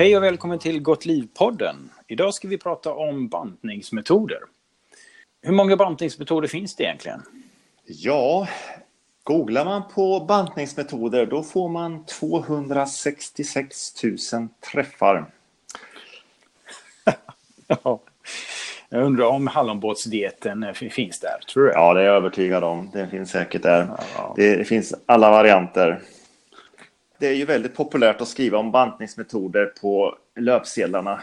[0.00, 1.90] Hej och välkommen till Gott liv-podden.
[2.08, 4.38] Idag ska vi prata om bantningsmetoder.
[5.42, 7.22] Hur många bantningsmetoder finns det egentligen?
[7.84, 8.48] Ja,
[9.22, 14.02] googlar man på bantningsmetoder då får man 266
[14.32, 15.26] 000 träffar.
[17.66, 18.00] ja.
[18.88, 21.72] Jag undrar om hallonbåtsdieten finns där, tror du?
[21.72, 22.90] Ja, det är jag övertygad om.
[22.92, 23.88] Det finns säkert där.
[24.16, 24.34] Ja.
[24.36, 26.00] Det finns alla varianter.
[27.20, 31.20] Det är ju väldigt populärt att skriva om bantningsmetoder på löpsedlarna.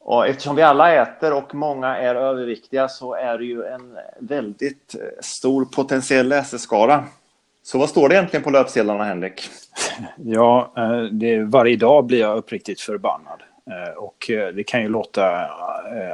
[0.00, 4.94] Och eftersom vi alla äter och många är överviktiga så är det ju en väldigt
[4.94, 7.04] eh, stor potentiell läseskara.
[7.62, 9.48] Så vad står det egentligen på löpsedlarna, Henrik?
[10.16, 13.42] Ja, eh, det, varje dag blir jag uppriktigt förbannad.
[13.70, 15.46] Eh, och det kan ju låta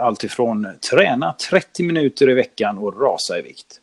[0.01, 3.81] alltifrån träna 30 minuter i veckan och rasa i vikt.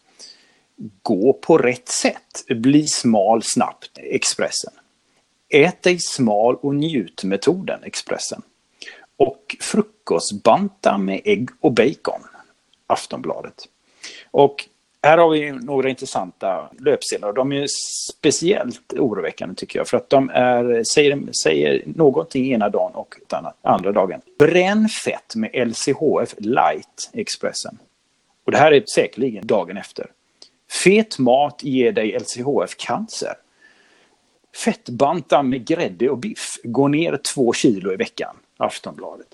[1.01, 4.73] Gå på rätt sätt, bli smal snabbt, Expressen.
[5.49, 8.41] Ät dig smal och njut-metoden, Expressen.
[9.17, 12.21] Och frukostbanta med ägg och bacon,
[12.87, 13.67] Aftonbladet.
[14.31, 14.65] Och
[15.03, 17.33] här har vi några intressanta löpsedlar.
[17.33, 17.67] De är
[18.13, 23.15] speciellt oroväckande tycker jag för att de är, säger, säger någonting ena dagen och
[23.61, 24.21] andra dagen.
[24.39, 27.77] Bränn fett med LCHF light, Expressen.
[28.45, 30.11] Och det här är säkerligen dagen efter.
[30.83, 33.33] Fet mat ger dig LCHF-cancer.
[34.57, 36.57] Fettbanta med grädde och biff.
[36.63, 38.35] Gå ner två kilo i veckan.
[38.57, 39.27] Aftonbladet.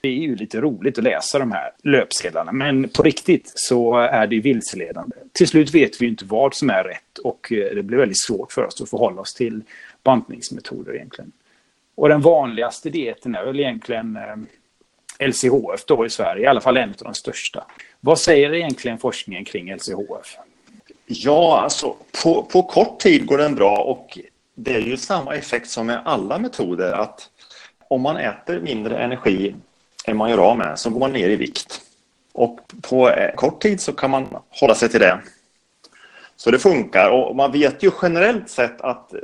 [0.00, 4.26] Det är ju lite roligt att läsa de här löpsedlarna men på riktigt så är
[4.26, 5.16] det vilseledande.
[5.32, 8.52] Till slut vet vi inte vad som är rätt och eh, det blir väldigt svårt
[8.52, 9.62] för oss att förhålla oss till
[10.02, 11.32] bantningsmetoder egentligen.
[11.94, 16.76] Och den vanligaste dieten är väl egentligen eh, LCHF då i Sverige, i alla fall
[16.76, 17.64] en av de största.
[18.00, 20.36] Vad säger egentligen forskningen kring LCHF?
[21.06, 24.18] Ja, alltså på, på kort tid går den bra och
[24.62, 27.30] det är ju samma effekt som med alla metoder att
[27.88, 29.54] om man äter mindre energi
[30.04, 31.80] än man gör av med så går man ner i vikt.
[32.32, 35.20] Och på eh, kort tid så kan man hålla sig till det.
[36.36, 39.14] Så det funkar och man vet ju generellt sett att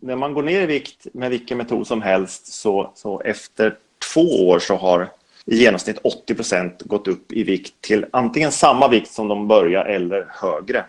[0.00, 3.76] när man går ner i vikt med vilken metod som helst så, så efter
[4.14, 5.08] två år så har
[5.44, 5.98] i genomsnitt
[6.28, 10.84] 80% gått upp i vikt till antingen samma vikt som de började eller högre.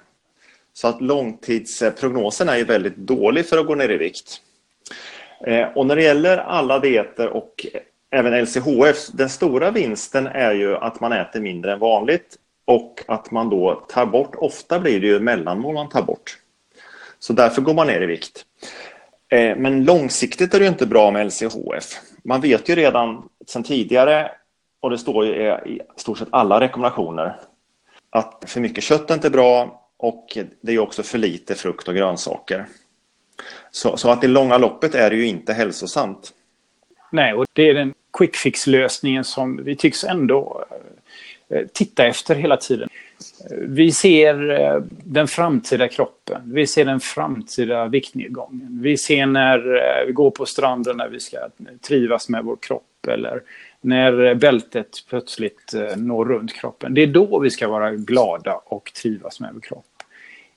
[0.73, 4.41] Så att långtidsprognosen är ju väldigt dålig för att gå ner i vikt.
[5.47, 7.65] Eh, och när det gäller alla dieter och
[8.11, 13.31] även LCHF, den stora vinsten är ju att man äter mindre än vanligt och att
[13.31, 16.37] man då tar bort, ofta blir det ju mellanmål man tar bort.
[17.19, 18.45] Så därför går man ner i vikt.
[19.29, 21.85] Eh, men långsiktigt är det inte bra med LCHF.
[22.23, 24.31] Man vet ju redan sedan tidigare,
[24.79, 25.31] och det står ju
[25.65, 27.39] i stort sett alla rekommendationer,
[28.09, 31.95] att för mycket kött är inte bra och det är också för lite frukt och
[31.95, 32.65] grönsaker.
[33.71, 36.33] Så, så att i långa loppet är det ju inte hälsosamt.
[37.11, 40.65] Nej, och det är den quick fix-lösningen som vi tycks ändå
[41.49, 42.89] eh, titta efter hela tiden.
[43.49, 48.79] Vi ser eh, den framtida kroppen, vi ser den framtida viktnedgången.
[48.81, 51.37] Vi ser när eh, vi går på stranden när vi ska
[51.87, 53.41] trivas med vår kropp eller
[53.81, 56.93] när bältet plötsligt når runt kroppen.
[56.93, 59.85] Det är då vi ska vara glada och trivas med vår kropp.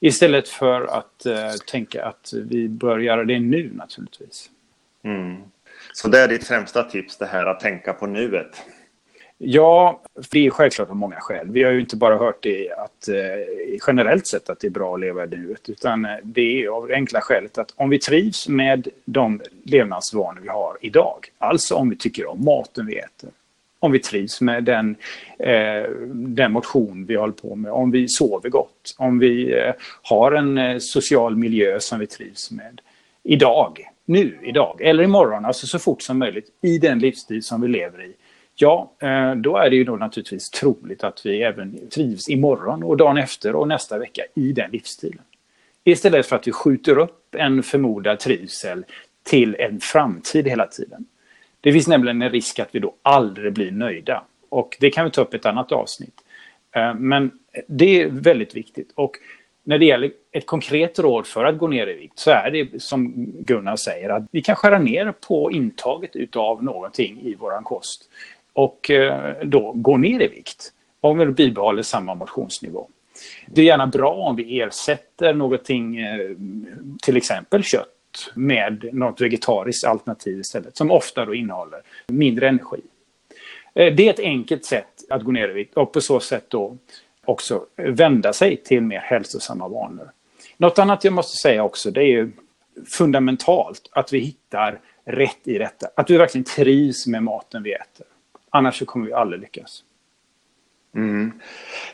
[0.06, 1.34] Istället för att uh,
[1.66, 4.50] tänka att vi bör göra det nu naturligtvis.
[5.04, 5.42] Mm.
[5.92, 8.62] Så det är ditt främsta tips, det här att tänka på nuet?
[9.38, 11.48] Ja, det är självklart av många skäl.
[11.50, 14.94] Vi har ju inte bara hört det att eh, generellt sett att det är bra
[14.94, 17.98] att leva i nuet, utan eh, det är av det enkla skälet att om vi
[17.98, 23.30] trivs med de levnadsvanor vi har idag, alltså om vi tycker om maten vi äter,
[23.84, 24.96] om vi trivs med den,
[25.38, 29.72] eh, den motion vi håller på med, om vi sover gott, om vi eh,
[30.02, 32.80] har en eh, social miljö som vi trivs med.
[33.22, 37.68] Idag, nu, idag eller imorgon, alltså så fort som möjligt i den livsstil som vi
[37.68, 38.12] lever i.
[38.54, 42.96] Ja, eh, då är det ju då naturligtvis troligt att vi även trivs imorgon och
[42.96, 45.22] dagen efter och nästa vecka i den livsstilen.
[45.84, 48.84] Istället för att vi skjuter upp en förmodad trivsel
[49.22, 51.06] till en framtid hela tiden.
[51.64, 54.24] Det finns nämligen en risk att vi då aldrig blir nöjda.
[54.48, 56.14] Och det kan vi ta upp i ett annat avsnitt.
[56.76, 57.30] Eh, men
[57.66, 58.92] det är väldigt viktigt.
[58.94, 59.12] Och
[59.62, 62.82] när det gäller ett konkret råd för att gå ner i vikt så är det
[62.82, 68.10] som Gunnar säger att vi kan skära ner på intaget utav någonting i våran kost.
[68.52, 70.72] Och eh, då gå ner i vikt.
[71.00, 72.88] Om vi bibehåller samma motionsnivå.
[73.46, 76.30] Det är gärna bra om vi ersätter någonting, eh,
[77.02, 77.93] till exempel kött
[78.34, 82.80] med något vegetariskt alternativ istället, som ofta då innehåller mindre energi.
[83.74, 86.44] Eh, det är ett enkelt sätt att gå ner i vikt och på så sätt
[86.48, 86.76] då
[87.24, 90.10] också vända sig till mer hälsosamma vanor.
[90.56, 92.30] Något annat jag måste säga också, det är ju
[92.86, 95.90] fundamentalt att vi hittar rätt i detta.
[95.94, 98.06] Att vi verkligen trivs med maten vi äter.
[98.50, 99.84] Annars så kommer vi aldrig lyckas.
[100.94, 101.40] Mm.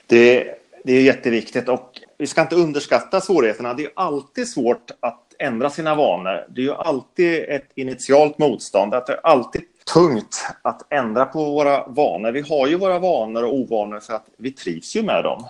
[0.06, 3.74] Det, det är jätteviktigt och vi ska inte underskatta svårigheterna.
[3.74, 6.46] Det är alltid svårt att ändra sina vanor.
[6.48, 8.94] Det är ju alltid ett initialt motstånd.
[8.94, 12.32] Att det är alltid tungt att ändra på våra vanor.
[12.32, 15.46] Vi har ju våra vanor och ovanor för att vi trivs ju med dem.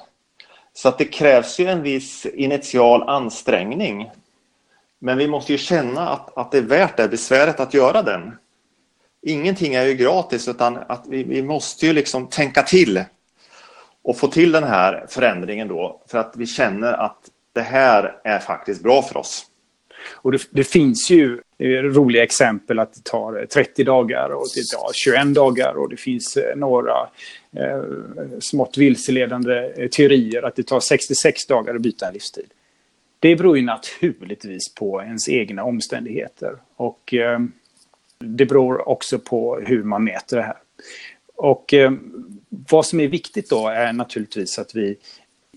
[0.73, 4.11] Så att det krävs ju en viss initial ansträngning.
[4.99, 8.37] Men vi måste ju känna att, att det är värt det besväret att göra den.
[9.23, 13.05] Ingenting är ju gratis utan att vi, vi måste ju liksom tänka till
[14.03, 17.19] och få till den här förändringen då för att vi känner att
[17.53, 19.50] det här är faktiskt bra för oss.
[20.13, 21.41] Och det, det, finns ju
[21.83, 26.37] roliga exempel att det tar 30 dagar och det tar 21 dagar och det finns
[26.37, 27.09] eh, några
[27.57, 27.83] eh,
[28.41, 32.47] smått vilseledande eh, teorier att det tar 66 dagar att byta en livsstil.
[33.19, 37.39] Det beror ju naturligtvis på ens egna omständigheter och eh,
[38.19, 40.57] det beror också på hur man mäter det här.
[41.35, 41.93] Och eh,
[42.49, 44.97] vad som är viktigt då är naturligtvis att vi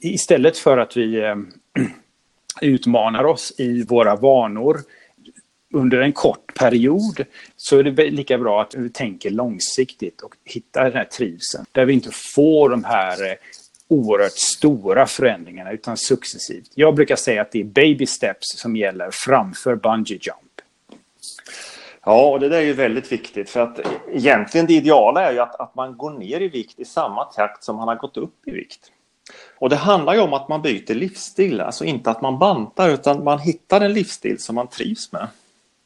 [0.02, 1.36] istället för att vi eh,
[2.64, 4.80] utmanar oss i våra vanor
[5.74, 7.26] under en kort period
[7.56, 11.66] så är det lika bra att vi tänker långsiktigt och hittar den här trivseln.
[11.72, 13.36] Där vi inte får de här eh,
[13.88, 16.72] oerhört stora förändringarna utan successivt.
[16.76, 20.40] Jag brukar säga att det är baby steps som gäller framför bungee jump.
[22.06, 23.80] Ja, och det där är ju väldigt viktigt för att
[24.12, 27.64] egentligen det ideala är ju att, att man går ner i vikt i samma takt
[27.64, 28.92] som man har gått upp i vikt.
[29.60, 33.24] Och det handlar ju om att man byter livsstil, alltså inte att man bantar utan
[33.24, 35.28] man hittar en livsstil som man trivs med.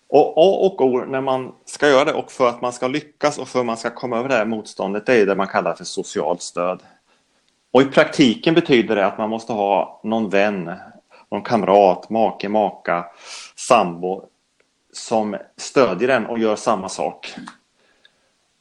[0.10, 3.38] Och A och O när man ska göra det och för att man ska lyckas
[3.38, 5.74] och för att man ska komma över det här motståndet det är det man kallar
[5.74, 6.80] för socialt stöd.
[7.72, 10.72] Och i praktiken betyder det att man måste ha någon vän,
[11.32, 13.06] någon kamrat, make, maka,
[13.56, 14.24] sambo
[14.94, 17.36] som stödjer en och gör samma sak.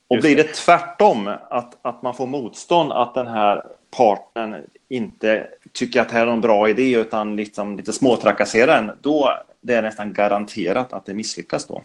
[0.09, 3.63] Och blir det tvärtom, att, att man får motstånd, att den här
[3.97, 8.91] partnern inte tycker att det här är en bra idé utan liksom lite småtrakasserar en,
[9.01, 11.83] då det är nästan garanterat att det misslyckas då.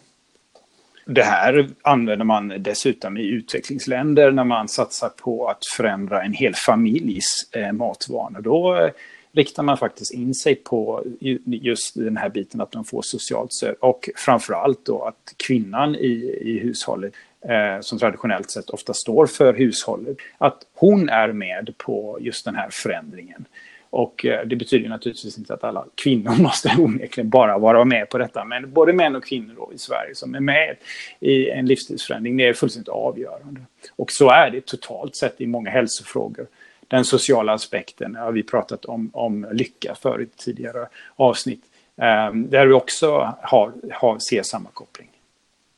[1.06, 6.54] Det här använder man dessutom i utvecklingsländer när man satsar på att förändra en hel
[6.54, 8.40] familjs eh, matvanor.
[8.40, 8.90] Då eh,
[9.32, 11.04] riktar man faktiskt in sig på
[11.44, 16.38] just den här biten att de får socialt stöd och framförallt då att kvinnan i,
[16.42, 17.12] i hushållet
[17.48, 22.54] Eh, som traditionellt sett ofta står för hushållet, att hon är med på just den
[22.54, 23.44] här förändringen.
[23.90, 28.18] Och eh, det betyder naturligtvis inte att alla kvinnor måste onekligen bara vara med på
[28.18, 30.76] detta, men både män och kvinnor då i Sverige som är med
[31.20, 33.60] i en livsstilsförändring, det är fullständigt avgörande.
[33.96, 36.46] Och så är det totalt sett i många hälsofrågor.
[36.88, 41.64] Den sociala aspekten har vi pratat om, om lycka för i tidigare avsnitt,
[41.96, 45.08] eh, där vi också har, har, ser samma koppling.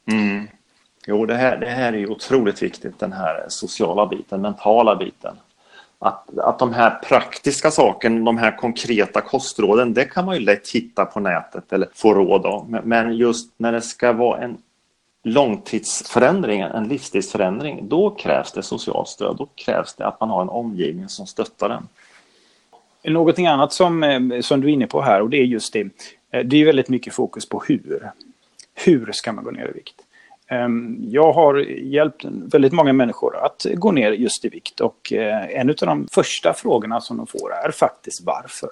[0.06, 0.48] Mm.
[1.06, 5.36] Jo, det här, det här är otroligt viktigt, den här sociala biten, mentala biten.
[5.98, 10.68] Att, att de här praktiska sakerna, de här konkreta kostråden, det kan man ju lätt
[10.68, 12.80] hitta på nätet eller få råd om.
[12.84, 14.58] Men just när det ska vara en
[15.22, 19.36] långtidsförändring, en livsstilsförändring, då krävs det socialt stöd.
[19.36, 21.88] Då krävs det att man har en omgivning som stöttar den.
[23.14, 25.80] Någonting annat som, eh, som du är inne på här och det är just det.
[26.30, 28.10] Eh, det är väldigt mycket fokus på hur.
[28.74, 30.03] Hur ska man gå ner i vikt?
[30.50, 35.60] Ehm, jag har hjälpt väldigt många människor att gå ner just i vikt och eh,
[35.60, 38.70] en av de första frågorna som de får är faktiskt varför.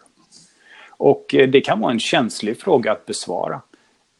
[0.90, 3.60] Och eh, det kan vara en känslig fråga att besvara.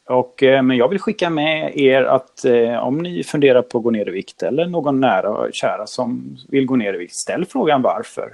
[0.09, 2.45] Och, eh, men jag vill skicka med er att
[2.81, 6.37] om ni funderar på att gå ner i vikt eller någon nära och kära som
[6.49, 8.33] vill gå ner i vikt, ställ frågan varför.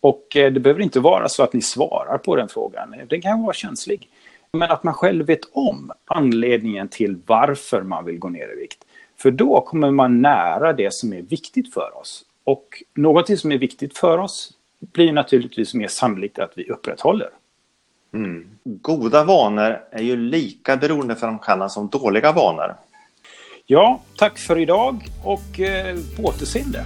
[0.00, 2.94] Och det behöver inte vara så att ni svarar på den frågan.
[3.08, 4.08] Den kan vara känslig.
[4.52, 8.84] Men att man själv vet om anledningen till varför man vill gå ner i vikt.
[9.16, 12.24] För då kommer man nära det som är viktigt för oss.
[12.44, 17.28] Och någonting som är viktigt för oss blir naturligtvis mer sannolikt att vi upprätthåller.
[18.14, 18.46] Mm.
[18.64, 22.76] Goda vanor är ju lika beroendeframkallande som dåliga vanor.
[23.66, 26.84] Ja, tack för idag och eh, på återseende.